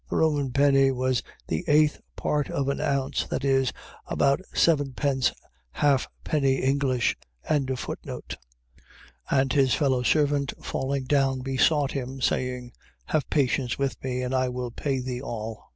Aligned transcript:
.The 0.09 0.15
Roman 0.15 0.51
penny 0.51 0.89
was 0.91 1.21
the 1.45 1.63
eighth 1.67 2.01
part 2.15 2.49
of 2.49 2.69
an 2.69 2.81
ounce, 2.81 3.27
that 3.27 3.45
is, 3.45 3.71
about 4.07 4.41
sevenpence 4.51 5.31
half 5.73 6.07
penny 6.23 6.55
English. 6.55 7.15
18:29. 7.47 8.35
And 9.29 9.53
his 9.53 9.75
fellow 9.75 10.01
servant 10.01 10.53
falling 10.59 11.03
down, 11.03 11.41
besought 11.41 11.91
him, 11.91 12.19
saying: 12.19 12.71
Have 13.05 13.29
patience 13.29 13.77
with 13.77 14.03
me, 14.03 14.23
and 14.23 14.33
I 14.33 14.49
will 14.49 14.71
pay 14.71 15.01
thee 15.01 15.21
all. 15.21 15.69